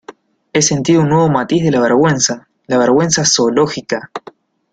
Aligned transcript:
he 0.51 0.63
sentido 0.63 1.01
un 1.01 1.09
nuevo 1.09 1.29
matiz 1.29 1.63
de 1.63 1.69
la 1.69 1.79
vergüenza: 1.79 2.47
la 2.65 2.79
vergüenza 2.79 3.23
zoológica. 3.23 4.09